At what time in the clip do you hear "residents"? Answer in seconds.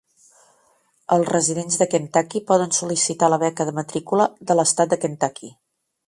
1.33-1.75